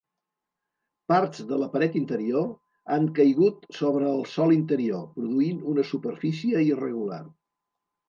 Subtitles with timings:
[1.11, 2.49] Parts de la paret interior
[2.97, 7.25] han caigut sobre el sòl interior, produint una superfície irregular.